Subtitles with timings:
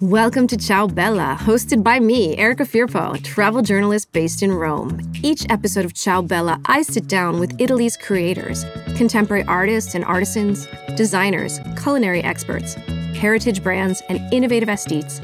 [0.00, 5.00] Welcome to Ciao Bella, hosted by me, Erica Firpo, travel journalist based in Rome.
[5.24, 8.64] Each episode of Ciao Bella, I sit down with Italy's creators,
[8.96, 12.74] contemporary artists and artisans, designers, culinary experts,
[13.16, 15.18] heritage brands, and innovative aesthetes,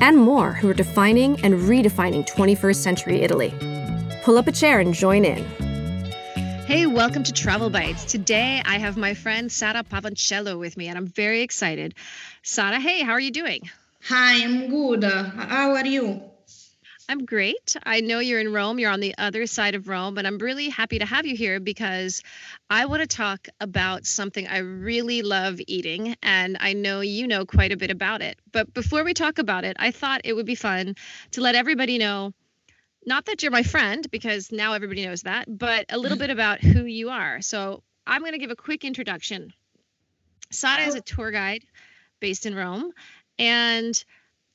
[0.00, 3.52] and more who are defining and redefining 21st century Italy.
[4.22, 5.44] Pull up a chair and join in.
[6.64, 8.04] Hey, welcome to Travel Bites.
[8.04, 11.96] Today I have my friend Sara Pavoncello with me, and I'm very excited.
[12.44, 13.68] Sara, hey, how are you doing?
[14.14, 15.04] Hi, I'm good.
[15.04, 16.20] How are you?
[17.08, 17.78] I'm great.
[17.82, 18.78] I know you're in Rome.
[18.78, 21.60] You're on the other side of Rome, but I'm really happy to have you here
[21.60, 22.22] because
[22.68, 27.46] I want to talk about something I really love eating, and I know you know
[27.46, 28.38] quite a bit about it.
[28.52, 30.94] But before we talk about it, I thought it would be fun
[31.30, 32.34] to let everybody know
[33.06, 36.24] not that you're my friend, because now everybody knows that, but a little mm-hmm.
[36.24, 37.40] bit about who you are.
[37.40, 39.54] So I'm going to give a quick introduction.
[40.50, 41.64] Sara is a tour guide
[42.20, 42.92] based in Rome
[43.38, 44.04] and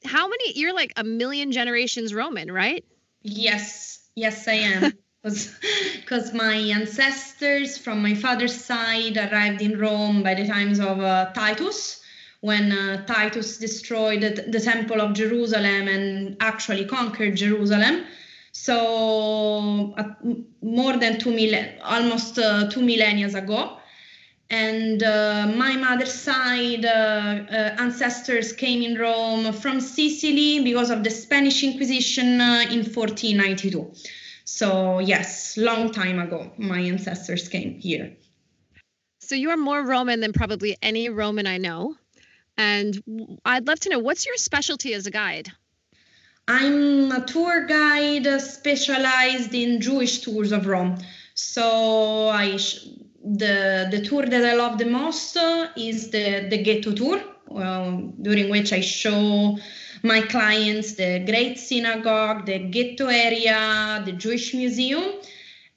[0.05, 2.83] how many, you're like a million generations Roman, right?
[3.21, 4.93] Yes, yes, I am.
[5.23, 11.33] Because my ancestors from my father's side arrived in Rome by the times of uh,
[11.33, 12.01] Titus,
[12.39, 18.05] when uh, Titus destroyed the, the, Temple of Jerusalem and actually conquered Jerusalem.
[18.53, 20.03] So, uh,
[20.61, 23.79] more than two million, almost uh, two millennia ago
[24.49, 31.03] and uh, my mother's side uh, uh, ancestors came in Rome from Sicily because of
[31.03, 33.91] the Spanish Inquisition uh, in 1492.
[34.45, 38.15] So yes, long time ago, my ancestors came here.
[39.19, 41.95] So you are more Roman than probably any Roman I know,
[42.57, 45.51] and I'd love to know what's your specialty as a guide.
[46.47, 50.97] I'm a tour guide specialized in Jewish tours of Rome.
[51.33, 52.57] So I
[53.35, 55.37] the the tour that I love the most
[55.75, 59.57] is the the ghetto tour, um, during which I show
[60.03, 65.03] my clients the Great Synagogue, the ghetto area, the Jewish Museum,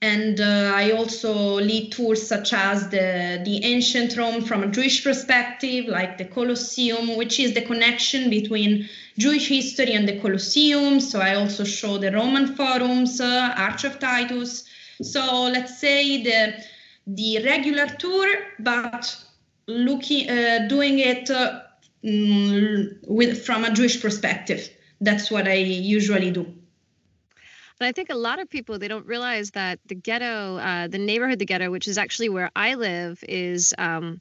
[0.03, 5.03] and uh, I also lead tours such as the the ancient Rome from a Jewish
[5.03, 8.89] perspective, like the Colosseum, which is the connection between
[9.19, 11.01] Jewish history and the Colosseum.
[11.01, 14.65] So I also show the Roman forums, uh, Arch of Titus.
[15.03, 16.63] So let's say the
[17.07, 18.29] the regular tour,
[18.59, 19.17] but
[19.67, 21.61] looking uh, doing it uh,
[22.05, 24.69] mm, with from a Jewish perspective.
[25.01, 26.53] That's what I usually do.
[27.79, 30.99] But I think a lot of people they don't realize that the ghetto, uh, the
[30.99, 34.21] neighborhood, the ghetto, which is actually where I live, is, um,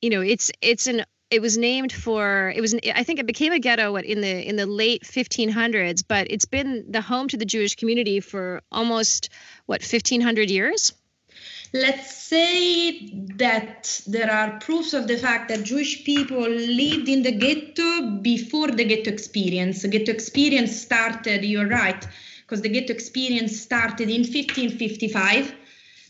[0.00, 3.52] you know, it's it's an it was named for it was I think it became
[3.52, 7.44] a ghetto in the in the late 1500s, but it's been the home to the
[7.44, 9.30] Jewish community for almost
[9.66, 10.92] what 1500 years
[11.72, 17.32] let's say that there are proofs of the fact that Jewish people lived in the
[17.32, 19.82] ghetto before the ghetto experience.
[19.82, 22.06] The ghetto experience started, you're right,
[22.42, 25.54] because the ghetto experience started in 1555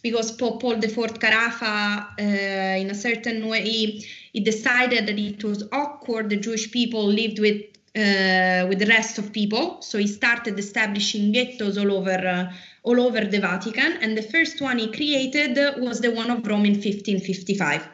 [0.03, 5.65] because Pope Paul IV Carafa, uh, in a certain way, he decided that it was
[5.73, 7.63] awkward the Jewish people lived with
[7.97, 9.83] uh, with the rest of people.
[9.83, 14.61] So he started establishing ghettos all over uh, all over the Vatican, and the first
[14.61, 17.89] one he created was the one of Rome in 1555.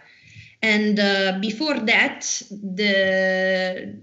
[0.62, 2.20] And uh, before that,
[2.50, 3.94] the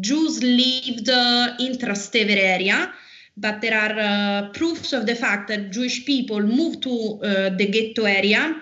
[0.00, 2.92] Jews lived uh, in Trastevere area,
[3.36, 7.66] but there are uh, proofs of the fact that Jewish people moved to uh, the
[7.66, 8.60] ghetto area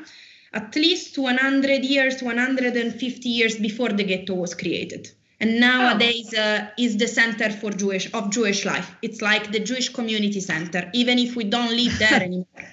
[0.55, 5.11] at least 100 years, 150 years before the ghetto was created
[5.41, 6.41] and nowadays oh.
[6.41, 10.91] uh, is the center for jewish of jewish life it's like the jewish community center
[10.93, 12.69] even if we don't live there anymore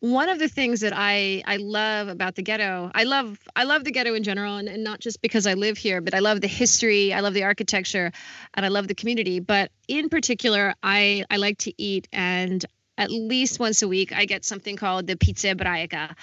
[0.00, 3.84] one of the things that I I love about the ghetto, I love I love
[3.84, 6.40] the ghetto in general, and, and not just because I live here, but I love
[6.40, 8.10] the history, I love the architecture,
[8.54, 9.40] and I love the community.
[9.40, 12.64] But in particular, I I like to eat, and
[12.96, 16.16] at least once a week, I get something called the pizza ebraica,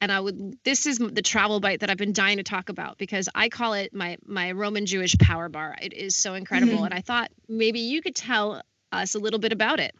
[0.00, 2.98] and I would this is the travel bite that I've been dying to talk about
[2.98, 5.76] because I call it my my Roman Jewish power bar.
[5.80, 6.84] It is so incredible mm-hmm.
[6.84, 8.62] and I thought maybe you could tell
[8.92, 9.94] us a little bit about it.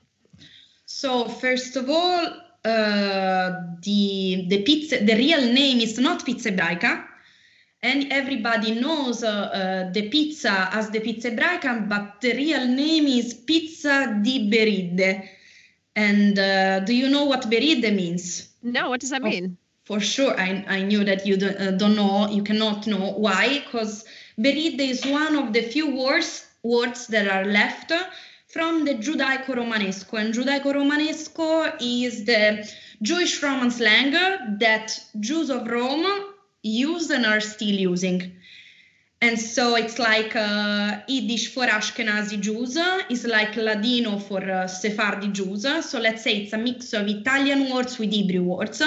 [0.84, 2.26] So first of all,
[2.64, 3.52] uh,
[3.82, 7.04] the the pizza the real name is not pizza ebraica
[7.82, 13.06] and everybody knows uh, uh, the pizza as the pizza ebraica but the real name
[13.06, 15.28] is pizza di Beride.
[15.98, 18.50] And uh, do you know what Beride means?
[18.62, 19.56] No, what does that mean?
[19.86, 23.60] For sure I, I knew that you don't, uh, don't know you cannot know why
[23.60, 24.04] because
[24.36, 27.92] beridde is one of the few words words that are left
[28.48, 32.68] from the giudaico-romanesco and giudaico-romanesco is the
[33.00, 34.10] jewish roman slang
[34.58, 36.06] that jews of rome
[36.62, 38.20] use and are still using
[39.22, 42.76] And so it's like uh, Yiddish for Ashkenazi Jews
[43.08, 45.62] is like Ladino for uh, Sephardi Jews.
[45.90, 48.82] So let's say it's a mix of Italian words with Hebrew words.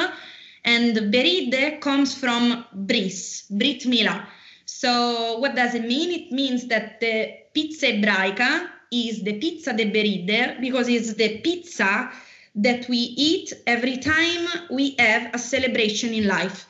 [0.66, 4.28] And beride comes from bris, Brit Mila.
[4.66, 6.12] So what does it mean?
[6.12, 12.12] It means that the pizza ebraica is the pizza de beride because it's the pizza
[12.56, 16.68] that we eat every time we have a celebration in life.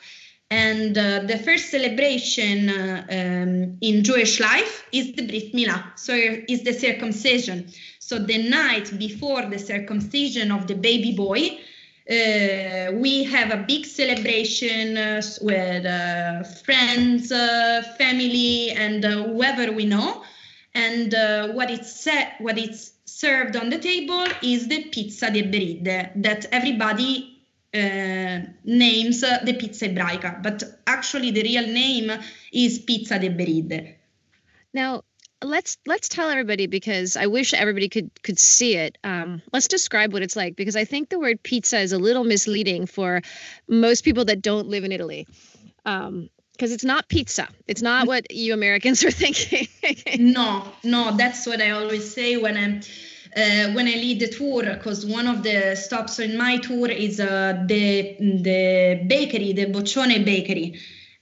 [0.50, 6.12] And uh, the first celebration uh, um, in Jewish life is the Brit Milah, so
[6.12, 7.70] is the circumcision.
[8.00, 11.60] So the night before the circumcision of the baby boy,
[12.10, 19.84] uh, we have a big celebration uh, with uh, friends, uh, family, and whoever we
[19.84, 20.22] know.
[20.74, 21.12] And
[21.54, 26.46] what it's set, what it's served on the table is the pizza de beride that
[26.52, 27.40] everybody
[27.72, 32.10] uh, names uh, the pizza ebraica, but actually the real name
[32.52, 33.94] is pizza de beride.
[34.72, 35.02] Now,
[35.42, 38.98] let's let's tell everybody because I wish everybody could could see it.
[39.04, 42.24] Um, let's describe what it's like because I think the word pizza is a little
[42.24, 43.22] misleading for
[43.68, 45.26] most people that don't live in Italy.
[45.84, 47.48] Um, because it's not pizza.
[47.66, 49.66] It's not what you Americans are thinking.
[50.18, 52.82] no, no, that's what I always say when I'm
[53.34, 57.18] uh, when I lead the tour, because one of the stops in my tour is
[57.18, 60.78] uh, the the bakery, the Boccione Bakery,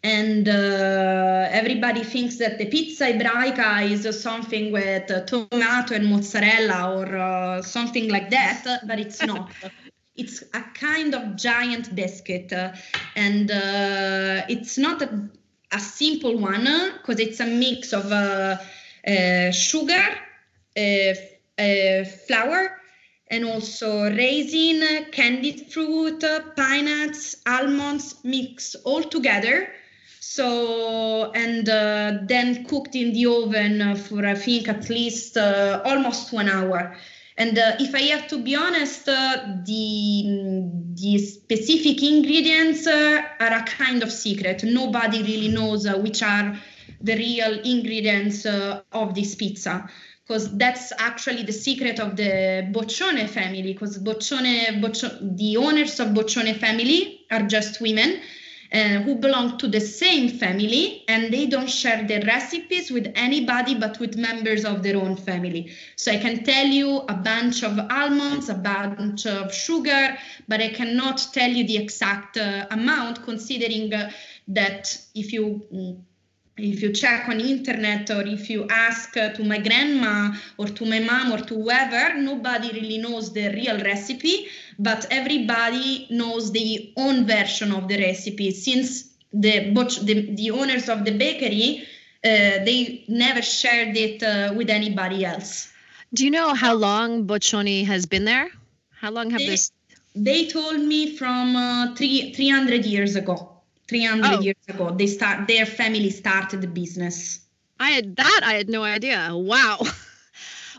[0.08, 7.16] and uh, everybody thinks that the pizza ebraica is something with tomato and mozzarella or
[7.16, 9.50] uh, something like that, but it's not.
[10.16, 12.72] it's a kind of giant biscuit, uh,
[13.16, 15.28] and uh, it's not a,
[15.72, 16.66] a simple one
[16.96, 18.06] because it's a mix of
[19.54, 20.06] sugar
[20.78, 22.80] uh, flour
[23.30, 26.24] and also raisin, candied fruit,
[26.56, 29.68] pine nuts, almonds mixed all together.
[30.30, 36.34] So, and uh, then cooked in the oven for I think at least uh, almost
[36.34, 36.94] one hour.
[37.38, 40.68] And uh, if I have to be honest, uh, the,
[41.00, 44.62] the specific ingredients uh, are a kind of secret.
[44.64, 46.60] Nobody really knows which are
[47.00, 49.88] the real ingredients of this pizza
[50.26, 53.62] because that's actually the secret of the Boccione family.
[53.62, 58.20] Because Boccione, Boccione, the owners of Boccione family are just women
[58.72, 63.74] uh, who belong to the same family, and they don't share their recipes with anybody
[63.74, 65.72] but with members of their own family.
[65.96, 70.18] So I can tell you a bunch of almonds, a bunch of sugar,
[70.48, 74.10] but I cannot tell you the exact uh, amount, considering uh,
[74.48, 76.00] that if you mm,
[76.58, 81.00] if you check on internet or if you ask to my grandma or to my
[81.00, 87.26] mom or to whoever nobody really knows the real recipe but everybody knows the own
[87.26, 88.50] version of the recipe.
[88.50, 89.72] Since the
[90.02, 91.86] the, the owners of the bakery
[92.24, 95.72] uh, they never shared it uh, with anybody else.
[96.12, 98.48] Do you know how long boccioni has been there?
[98.90, 99.70] How long have they, this
[100.16, 103.57] they told me from uh, three 300 years ago
[103.88, 104.40] 300 oh.
[104.40, 107.40] years ago they start their family started the business.
[107.80, 109.30] I had that i had no idea.
[109.32, 109.78] Wow.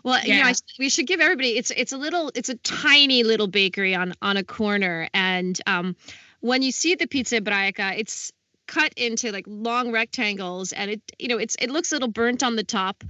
[0.01, 0.33] Well yeah.
[0.33, 3.47] you know I, we should give everybody it's it's a little it's a tiny little
[3.47, 5.09] bakery on on a corner.
[5.13, 5.97] And um
[6.39, 8.31] when you see the pizza ebraica it's
[8.65, 12.43] cut into like long rectangles and it you know it's it looks a little burnt
[12.43, 13.03] on the top.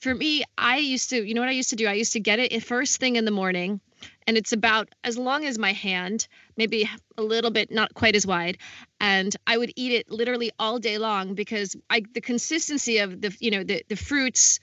[0.00, 1.86] For me i used to you know what i used to do?
[1.86, 3.80] I used to get it first thing in the morning
[4.26, 8.26] and it's about as long as my hand, maybe a little bit not quite as
[8.26, 8.58] wide,
[9.00, 13.36] and I would eat it literally all day long because I the consistency of the
[13.40, 14.60] you know the the fruits,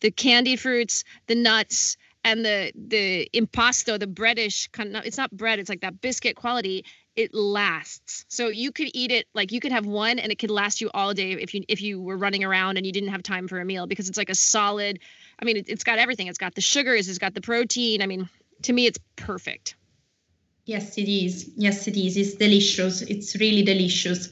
[0.00, 5.30] the candied fruits, the nuts, and the the impasto, the breadish kind of, it's not
[5.30, 6.84] bread, it's like that biscuit quality.
[7.16, 8.24] It lasts.
[8.28, 10.90] So you could eat it like you could have one and it could last you
[10.94, 13.60] all day if you if you were running around and you didn't have time for
[13.60, 15.00] a meal because it's like a solid.
[15.40, 16.28] I mean, it, it's got everything.
[16.28, 17.08] It's got the sugars.
[17.08, 18.00] It's got the protein.
[18.00, 18.28] I mean,
[18.62, 19.74] to me, it's perfect.
[20.72, 21.50] Yes, it is.
[21.56, 22.16] Yes, it is.
[22.16, 23.02] It's delicious.
[23.02, 24.28] It's really delicious.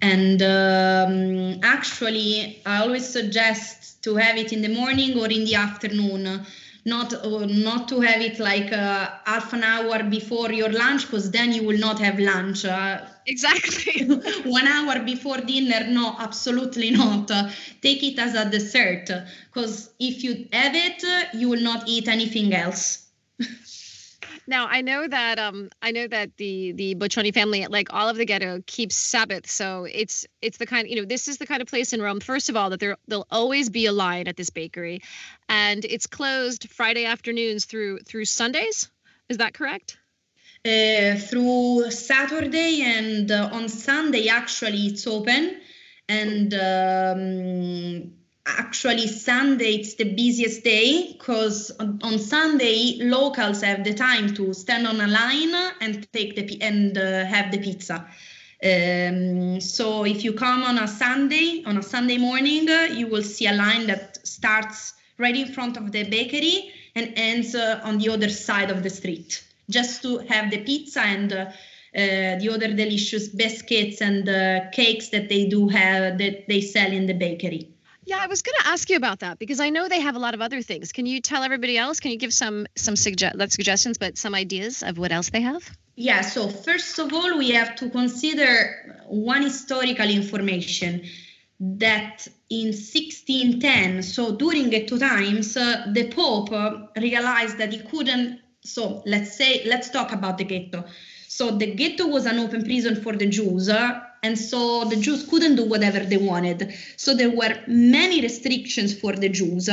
[0.00, 5.54] And um, actually, I always suggest to have it in the morning or in the
[5.56, 6.46] afternoon
[6.84, 11.30] not uh, not to have it like uh, half an hour before your lunch because
[11.30, 14.04] then you will not have lunch uh, exactly
[14.58, 17.28] one hour before dinner no absolutely not
[17.82, 19.08] take it as a dessert
[19.46, 23.11] because if you have it you will not eat anything else
[24.46, 28.16] now I know that um I know that the the Boccioni family, like all of
[28.16, 29.48] the ghetto, keeps Sabbath.
[29.48, 32.20] So it's it's the kind you know this is the kind of place in Rome.
[32.20, 35.02] First of all, that there there'll always be a line at this bakery,
[35.48, 38.90] and it's closed Friday afternoons through through Sundays.
[39.28, 39.98] Is that correct?
[40.64, 45.60] Uh, through Saturday and uh, on Sunday actually it's open
[46.08, 48.12] and um,
[48.46, 54.86] actually Sunday it's the busiest day because on, Sunday locals have the time to stand
[54.86, 58.06] on a line and take the and uh, have the pizza.
[58.64, 63.22] Um, so if you come on a Sunday, on a Sunday morning, uh, you will
[63.22, 67.98] see a line that starts right in front of the bakery and ends uh, on
[67.98, 71.46] the other side of the street, just to have the pizza and uh,
[71.94, 76.90] uh the other delicious biscuits and uh, cakes that they do have that they sell
[76.90, 77.71] in the bakery.
[78.04, 80.18] Yeah, I was going to ask you about that because I know they have a
[80.18, 80.92] lot of other things.
[80.92, 82.00] Can you tell everybody else?
[82.00, 85.62] Can you give some some suggest suggestions, but some ideas of what else they have?
[85.94, 86.22] Yeah.
[86.22, 91.02] So first of all, we have to consider one historical information
[91.60, 98.40] that in 1610, so during Ghetto times, uh, the Pope uh, realized that he couldn't.
[98.64, 100.84] So let's say let's talk about the ghetto.
[101.28, 103.68] So the ghetto was an open prison for the Jews.
[103.68, 106.74] Uh, and so the Jews couldn't do whatever they wanted.
[106.96, 109.68] So there were many restrictions for the Jews.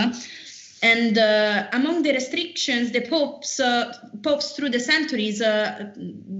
[0.82, 3.94] And uh, among the restrictions, the popes, uh,
[4.24, 5.92] popes through the centuries uh,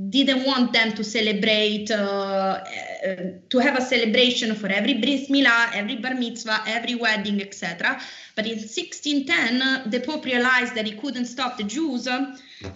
[0.10, 3.16] didn't want them to celebrate, uh, uh,
[3.50, 8.00] to have a celebration for every bris milah, every bar mitzvah, every wedding, etc.
[8.36, 12.08] But in 1610, the Pope realized that he couldn't stop the Jews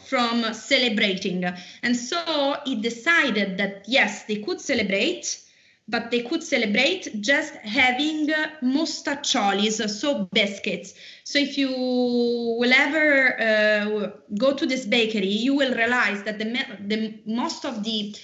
[0.08, 1.46] from celebrating.
[1.82, 5.43] And so he decided that yes, they could celebrate,
[5.88, 8.28] but they could celebrate just having
[8.62, 10.94] mostaccioli, so biscuits.
[11.24, 16.46] So if you will ever uh, go to this bakery, you will realize that the,
[16.88, 18.16] the most of the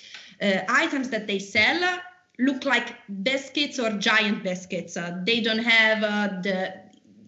[0.42, 2.00] uh, items that they sell
[2.40, 4.96] look like biscuits or giant biscuits.
[4.96, 6.74] Uh, they don't have uh, the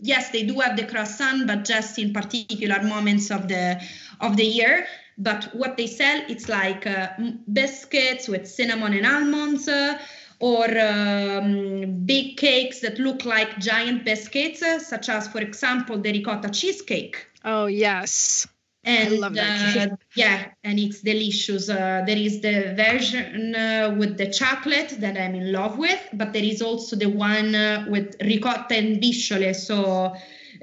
[0.02, 3.82] yes, they do have the croissant, but just in particular moments of the
[4.20, 4.88] of the year.
[5.18, 7.10] But what they sell, it's like uh,
[7.52, 10.00] biscuits with cinnamon and almonds, uh,
[10.42, 16.12] or um, big cakes that look like giant biscuits, uh, such as, for example, the
[16.12, 17.28] ricotta cheesecake.
[17.46, 18.48] Oh yes.
[18.84, 21.70] And I love that uh, yeah, and it's delicious.
[21.70, 26.34] Uh, there is the version uh, with the chocolate that I'm in love with, but
[26.34, 30.16] there is also the one uh, with ricotta and visciole, so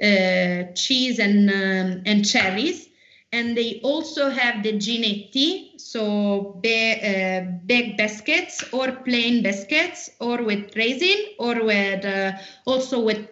[0.02, 2.87] uh, cheese and um, and cherries.
[3.30, 10.42] And they also have the ginetti, so be, uh, baked biscuits or plain biscuits, or
[10.42, 12.06] with raisin, or with
[12.64, 13.28] also with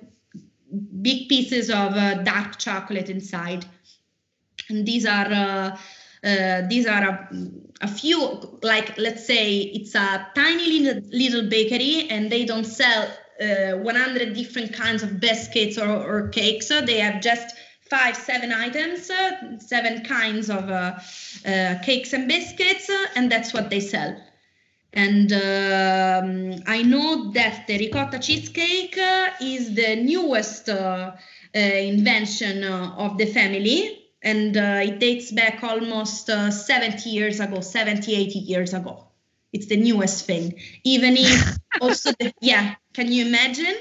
[1.00, 3.64] big pieces of dark chocolate inside.
[4.68, 5.78] And these are uh,
[6.24, 7.28] uh, these are a,
[7.82, 13.08] a, few like let's say it's a tiny little, little bakery and they don't sell
[13.40, 16.68] uh, 100 different kinds of biscuits or, or cakes.
[16.68, 17.55] They have just
[17.90, 20.98] five seven items uh, seven kinds of uh,
[21.46, 24.16] uh, cakes and biscuits and that's what they sell.
[24.92, 28.98] And um, i know that the ricotta cheesecake
[29.40, 30.68] is the newest
[31.54, 34.02] invention of the family.
[34.22, 39.04] And uh, it dates back almost uh, 70 years ago 70 80 years ago.
[39.52, 40.54] It's the newest thing.
[40.82, 43.76] Even if also the, yeah can you imagine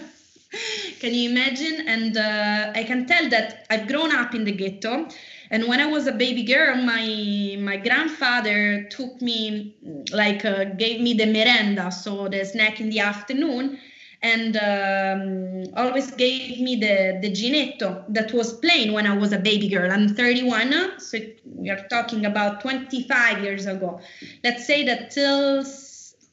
[1.00, 5.06] can you imagine and uh, i can tell that i've grown up in the ghetto
[5.50, 9.74] and when i was a baby girl my my grandfather took me
[10.12, 13.78] like uh, gave me the merenda so the snack in the afternoon
[14.22, 19.38] and um, always gave me the, the ginetto that was plain when I was a
[19.38, 19.90] baby girl.
[19.92, 24.00] I'm 31, so we are talking about 25 years ago.
[24.42, 25.64] Let's say that till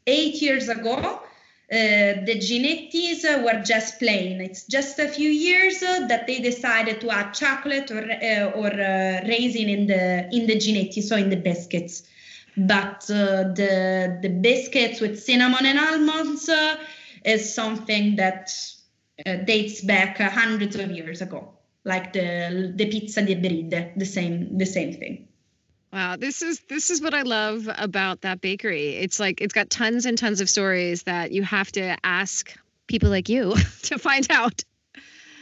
[0.07, 1.21] eight years ago,
[2.25, 4.41] the ginettis uh, were just plain.
[4.41, 8.67] It's just a few years uh, that they decided to add chocolate or uh, or
[8.67, 12.03] uh, raisin in the in the ginetti, so in the biscuits.
[12.55, 16.49] But uh, the the biscuits with cinnamon and almonds
[17.25, 18.51] is something that
[19.25, 21.53] uh, dates back uh, hundreds of years ago,
[21.85, 25.27] like the the pizza di Bride, the same the same thing.
[25.93, 28.95] Wow, this is this is what I love about that bakery.
[28.95, 32.51] It's like it's got tons and tons of stories that you have to ask
[32.87, 34.63] people like you to find out.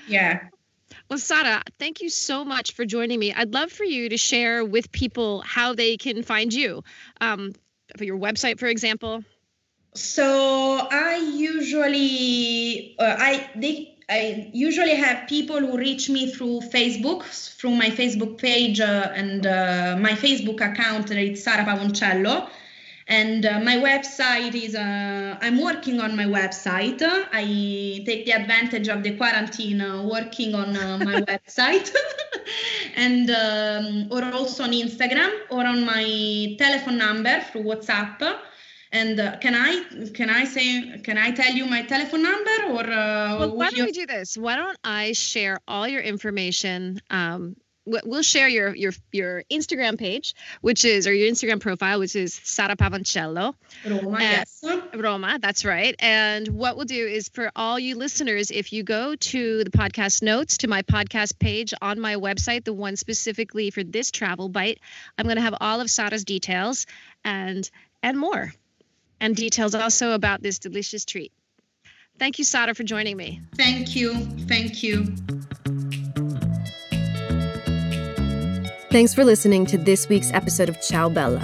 [0.07, 0.41] Yeah.
[1.09, 3.33] Well, Sara, thank you so much for joining me.
[3.33, 6.83] I'd love for you to share with people how they can find you.
[7.21, 7.53] Um,
[7.97, 9.23] for your website, for example.
[9.95, 17.23] So I usually uh, I they I usually have people who reach me through Facebook,
[17.23, 21.09] through my Facebook page uh, and uh, my Facebook account.
[21.11, 22.49] It's Sara Pavoncello.
[23.07, 27.01] And uh, my website is, uh, I'm working on my website.
[27.01, 31.95] I take the advantage of the quarantine uh, working on my website.
[32.97, 38.19] and um, or also on Instagram or on my telephone number through WhatsApp
[38.91, 39.83] And uh, can I
[40.13, 42.83] can I say can I tell you my telephone number or?
[42.83, 43.85] Uh, well, why don't you...
[43.85, 44.37] we do this?
[44.37, 47.01] Why don't I share all your information?
[47.09, 47.55] Um,
[47.85, 52.33] we'll share your your your Instagram page, which is or your Instagram profile, which is
[52.43, 53.53] Sara Pavoncello.
[53.85, 54.63] Roma, yes.
[54.93, 55.95] Roma, that's right.
[55.99, 60.21] And what we'll do is for all you listeners, if you go to the podcast
[60.21, 64.79] notes to my podcast page on my website, the one specifically for this travel bite,
[65.17, 66.85] I'm going to have all of Sara's details
[67.23, 67.69] and
[68.03, 68.53] and more,
[69.21, 71.31] and details also about this delicious treat.
[72.19, 73.41] Thank you, Sara, for joining me.
[73.55, 74.13] Thank you.
[74.47, 75.15] Thank you.
[78.91, 81.41] Thanks for listening to this week's episode of Ciao Bella.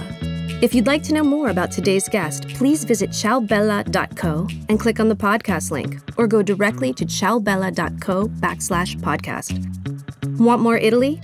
[0.60, 5.08] If you'd like to know more about today's guest, please visit ciaobella.co and click on
[5.08, 10.38] the podcast link, or go directly to ciaobella.co backslash podcast.
[10.38, 11.20] Want more Italy?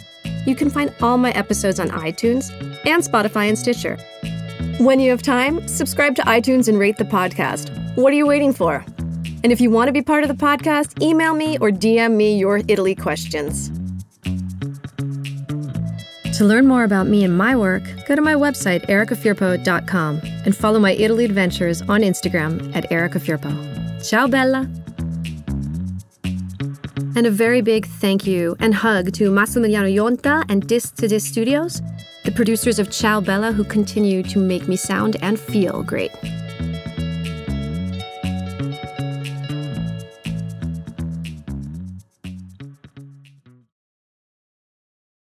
[0.47, 2.53] You can find all my episodes on iTunes
[2.87, 3.99] and Spotify and Stitcher.
[4.79, 7.71] When you have time, subscribe to iTunes and rate the podcast.
[7.97, 8.85] What are you waiting for?
[9.45, 12.37] And if you want to be part of the podcast, email me or DM me
[12.37, 13.71] your Italy questions.
[16.37, 20.81] To learn more about me and my work, go to my website, ericafirpo.com, and follow
[20.81, 23.53] my Italy adventures on Instagram at ericafirpo.
[24.05, 24.69] Ciao, Bella!
[27.17, 31.29] And a very big thank you and hug to Massimiliano Yonta and Disc to Disc
[31.31, 31.81] Studios,
[32.35, 36.13] producers of Ciao Bella who continue to make me sound and feel great.